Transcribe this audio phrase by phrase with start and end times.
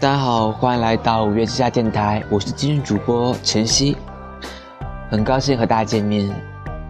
[0.00, 3.94] 大家好，欢迎来到五月之下电台，我是今日主播晨曦，
[5.10, 6.34] 很高兴和大家见面。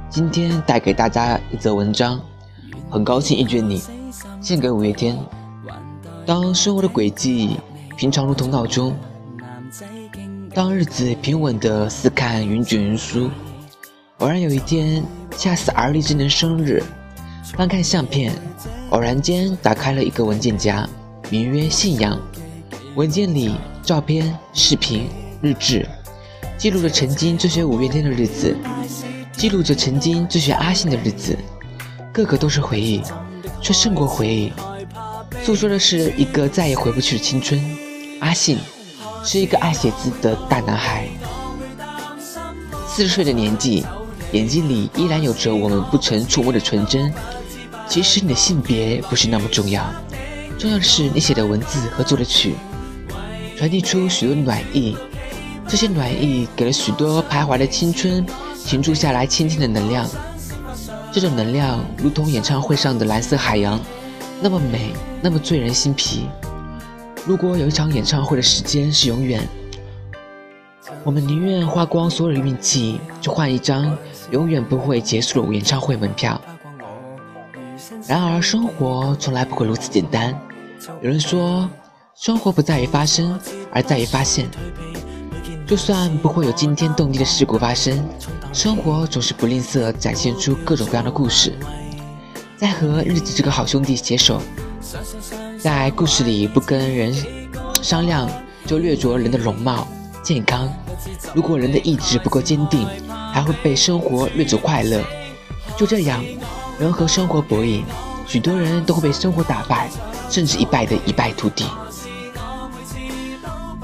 [0.08, 2.20] 今天带给大家一则文章，
[2.88, 3.82] 很高兴遇见你，
[4.40, 5.18] 献给五月天。
[6.24, 7.56] 当生活的轨迹
[7.96, 8.96] 平常如同闹钟，
[10.54, 13.28] 当日子平稳的似看云卷云舒，
[14.18, 15.02] 偶然有一天
[15.36, 16.80] 恰似而立之年生日，
[17.56, 18.32] 翻看相片，
[18.90, 20.88] 偶然间打开了一个文件夹。
[21.28, 22.18] 名曰信仰，
[23.00, 25.08] 文件里照片、视频、
[25.40, 25.88] 日志，
[26.58, 28.54] 记录着曾经追随五月天的日子，
[29.32, 31.34] 记录着曾经追随阿信的日子，
[32.12, 33.00] 个个都是回忆，
[33.62, 34.52] 却胜过回忆。
[35.42, 37.58] 诉说的是一个再也回不去的青春。
[38.20, 38.58] 阿信
[39.24, 41.08] 是一个爱写字的大男孩，
[42.86, 43.82] 四十岁的年纪，
[44.32, 47.10] 眼睛里依然有着我们不曾触摸的纯真。
[47.88, 49.90] 其实你的性别不是那么重要。
[50.58, 52.54] 重要的是你写的文字和做的曲，
[53.60, 54.96] 传递出许多暖意。
[55.68, 58.24] 这些暖意给了许多徘徊的青春
[58.64, 60.08] 停住下来倾听的能量。
[61.12, 63.78] 这种能量如同演唱会上的蓝色海洋，
[64.40, 66.26] 那么美，那么醉人心脾。
[67.26, 69.46] 如果有一场演唱会的时间是永远，
[71.04, 73.94] 我们宁愿花光所有的运气，去换一张
[74.30, 76.40] 永远不会结束的演唱会门票。
[78.06, 80.34] 然而，生活从来不会如此简单。
[81.02, 81.68] 有人说，
[82.14, 83.38] 生活不在于发生，
[83.72, 84.48] 而在于发现。
[85.66, 88.04] 就算不会有惊天动地的事故发生，
[88.52, 91.56] 生活总是不吝啬展现出各种各样的故事。
[92.56, 94.42] 在和日子这个好兄弟携手，
[95.58, 97.14] 在故事里不跟人
[97.80, 98.28] 商量
[98.66, 99.86] 就掠夺人的容貌、
[100.24, 100.68] 健康。
[101.32, 102.84] 如果人的意志不够坚定，
[103.32, 105.00] 还会被生活掠走快乐。
[105.76, 106.24] 就这样，
[106.80, 107.82] 人和生活博弈，
[108.26, 109.88] 许多人都会被生活打败。
[110.28, 111.64] 甚至一败的一败涂地。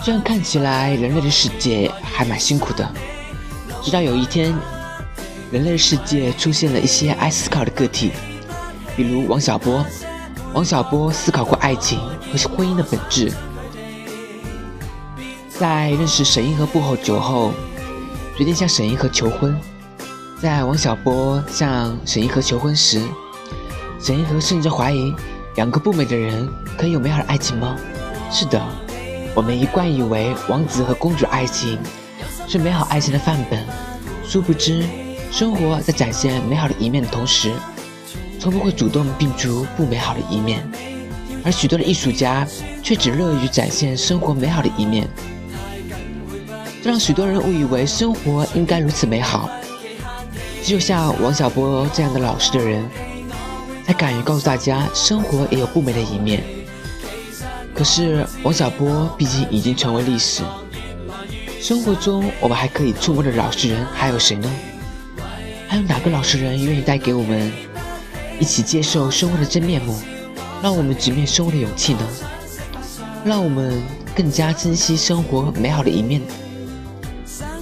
[0.06, 2.88] 这样看起来，人类的世界还蛮辛苦的。
[3.82, 4.54] 直到有一天，
[5.50, 8.12] 人类世界出现了一些爱思考的个体，
[8.96, 9.84] 比如王小波。
[10.52, 11.98] 王小波思考过爱情
[12.30, 13.32] 和婚姻的本质。
[15.48, 17.52] 在认识沈银河不久后，
[18.38, 19.58] 决定向沈银河求婚。
[20.40, 23.02] 在王小波向沈银河求婚时，
[23.98, 25.12] 沈银河甚至怀疑。
[25.56, 27.76] 两个不美的人可以有美好的爱情吗？
[28.30, 28.62] 是的，
[29.36, 31.78] 我们一贯以为王子和公主爱情
[32.48, 33.62] 是美好爱情的范本，
[34.24, 34.82] 殊不知，
[35.30, 37.52] 生活在展现美好的一面的同时，
[38.40, 40.66] 从不会主动摒除不美好的一面，
[41.44, 42.48] 而许多的艺术家
[42.82, 45.06] 却只乐于展现生活美好的一面，
[46.82, 49.50] 这让许多人误以为生活应该如此美好。
[50.62, 52.82] 只有像王小波这样的老实的人。
[53.84, 56.42] 才敢于告诉大家，生活也有不美的一面。
[57.76, 60.42] 可是王小波毕竟已经成为历史，
[61.60, 64.50] 生活中我们还可以触摸的老实人还有谁呢？
[65.68, 67.52] 还有哪个老实人愿意带给我们
[68.40, 69.94] 一起接受生活的真面目，
[70.62, 72.00] 让我们直面生活的勇气呢？
[73.24, 73.82] 让我们
[74.14, 76.22] 更加珍惜生活美好的一面。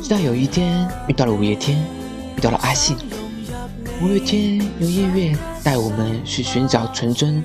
[0.01, 1.83] 直到有一天遇到了五月天，
[2.37, 2.97] 遇到了阿信。
[4.01, 7.43] 五月天用音乐带我们去寻找纯真，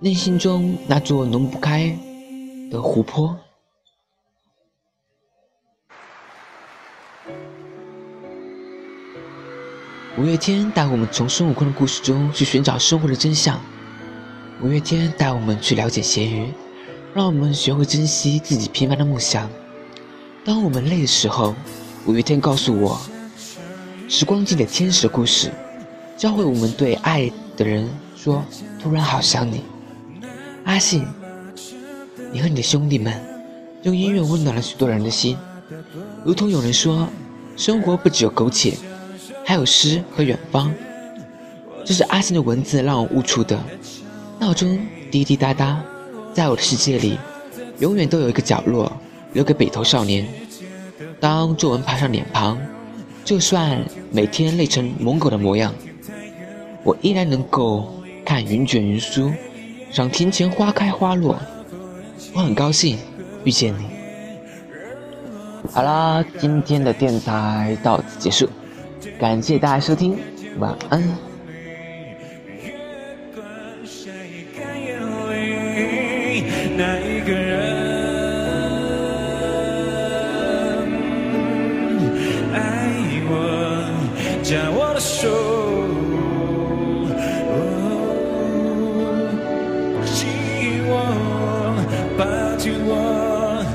[0.00, 1.98] 内心中那座浓不开
[2.70, 3.36] 的湖泊。
[10.16, 13.60] 五月天带我们从孙悟空的故事中去寻找生活的真相。
[14.62, 16.52] 五月天带我们去了解咸鱼，
[17.12, 19.50] 让我们学会珍惜自己平凡的梦想。
[20.44, 21.56] 当我们累的时候，
[22.06, 23.00] 五月天告诉我，
[24.08, 25.50] 时光机里天使的故事。
[26.16, 28.44] 教会我们对爱的人说
[28.80, 29.62] ：“突然好想你，
[30.68, 31.02] 阿信，
[32.30, 33.18] 你和你的兄弟们
[33.84, 35.34] 用音乐温暖了许多人的心，
[36.22, 37.08] 如同有人说，
[37.56, 38.74] 生活不只有苟且，
[39.46, 40.70] 还有诗和远方。
[41.86, 43.58] 这是阿信的文字让我悟出的。
[44.38, 44.78] 闹钟
[45.10, 45.82] 滴滴答答，
[46.34, 47.18] 在我的世界里，
[47.78, 48.92] 永远都有一个角落
[49.32, 50.28] 留给北头少年。
[51.18, 52.60] 当皱纹爬上脸庞，
[53.24, 53.82] 就算
[54.12, 55.72] 每天累成猛狗的模样。”
[56.84, 57.90] 我依然能够
[58.22, 59.32] 看云卷云舒，
[59.90, 61.38] 赏庭前花开花落。
[62.34, 62.98] 我很高兴
[63.44, 63.86] 遇见你。
[65.72, 68.48] 好啦，今天的电台到此结束，
[69.18, 70.16] 感谢大家收听，
[70.58, 71.02] 晚安。
[76.80, 77.67] 我
[92.58, 93.66] to one,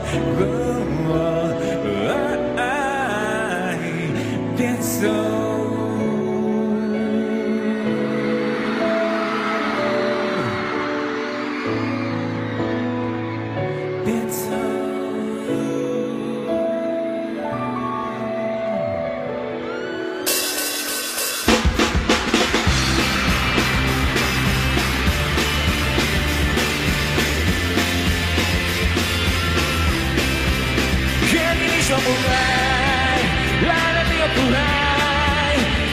[31.93, 33.21] 说不来，
[33.67, 34.57] 来了你又不来，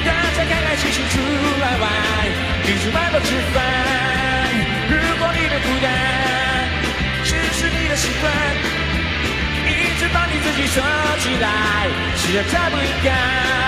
[0.07, 1.21] 大家开开心心出
[1.61, 1.85] 来玩，
[2.65, 3.61] 一起埋头吃饭。
[4.89, 5.93] 如果你的孤单
[7.23, 8.33] 只是你的习惯，
[9.69, 10.83] 一直把你自己锁
[11.19, 11.87] 起来，
[12.17, 13.60] 实在太不应该。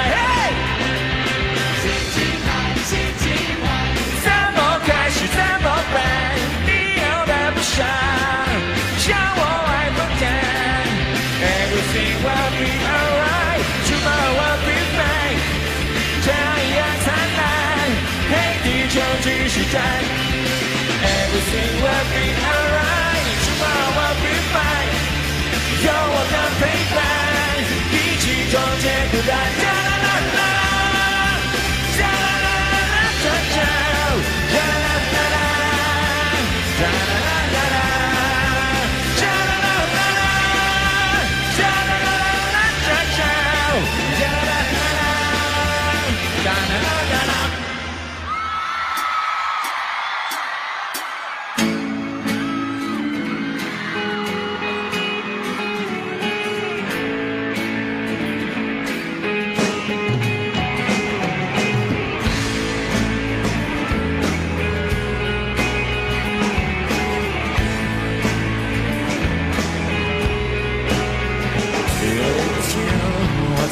[28.83, 29.72] 起终结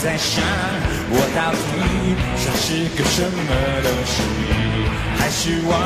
[0.03, 0.41] 在想，
[1.13, 1.61] 我到底
[2.41, 3.53] 算是个什么
[3.85, 4.25] 东西？
[5.21, 5.77] 还是我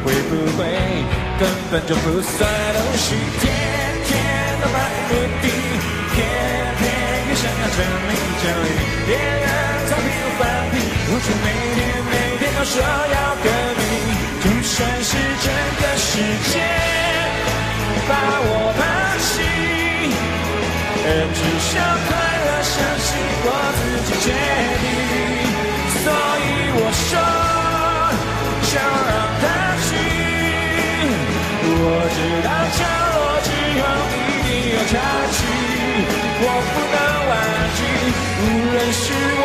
[0.00, 0.64] 会不会
[1.36, 3.12] 根本就不算东西？
[3.36, 3.52] 天
[4.08, 4.16] 天
[4.64, 5.12] 都漫无目
[5.44, 5.52] 的，
[6.16, 6.24] 偏
[6.80, 6.88] 偏
[7.28, 8.72] 又想要证明证明，
[9.04, 9.44] 别人
[9.92, 10.42] 草皮我放
[10.72, 10.80] 屁，
[11.12, 13.46] 我却每天每天都说要革
[13.76, 13.84] 命。
[14.40, 15.12] 就算是
[15.44, 16.16] 整个世
[16.48, 16.64] 界
[18.08, 18.10] 把
[18.40, 18.80] 我抛
[19.20, 19.44] 弃，
[21.36, 21.38] 至
[21.76, 22.39] 少。
[22.80, 23.08] 相信
[23.44, 24.26] 我自己决
[24.80, 24.84] 定，
[26.00, 26.04] 所
[26.40, 26.48] 以
[26.80, 27.12] 我说
[28.64, 29.12] 就让
[29.42, 29.44] 它
[29.84, 29.88] 去。
[31.62, 31.84] 我
[32.16, 32.80] 知道降
[33.14, 33.48] 落之
[33.80, 33.84] 后
[34.16, 34.92] 一定有插
[35.36, 35.38] 曲，
[36.40, 36.96] 我不能
[37.28, 37.32] 忘
[37.76, 37.78] 记，
[38.40, 38.42] 无
[38.72, 39.04] 论是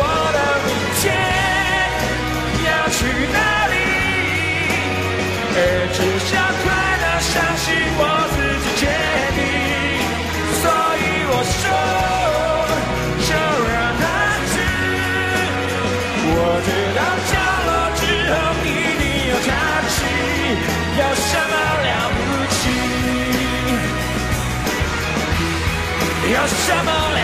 [26.48, 27.15] summer